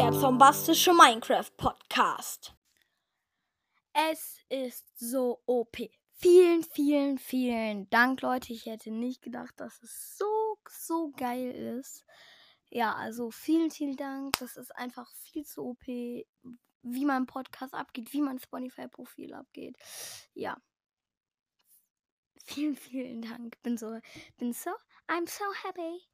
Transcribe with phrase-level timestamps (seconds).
[0.00, 2.54] der zombastische Minecraft-Podcast.
[3.92, 5.76] Es ist so OP.
[6.14, 8.54] Vielen, vielen, vielen Dank, Leute.
[8.54, 12.06] Ich hätte nicht gedacht, dass es so, so geil ist.
[12.70, 14.38] Ja, also vielen, vielen Dank.
[14.38, 16.24] Das ist einfach viel zu OP, wie
[17.04, 19.76] mein Podcast abgeht, wie mein Spotify-Profil abgeht.
[20.32, 20.56] Ja.
[22.46, 23.60] Vielen, vielen Dank.
[23.62, 24.00] Bin so,
[24.38, 24.70] bin so,
[25.08, 26.10] I'm so happy.